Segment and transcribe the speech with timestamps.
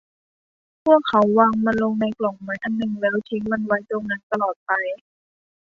[0.85, 4.71] พวกเขาวางมันลงในกล่องไม้อันหนึ่งแล้วทิ้งมันไว้ตรงนั้นตลอดไป